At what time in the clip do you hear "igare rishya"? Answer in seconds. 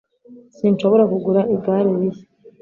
1.55-2.27